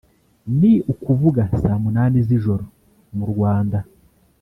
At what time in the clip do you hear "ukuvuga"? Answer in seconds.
0.91-1.41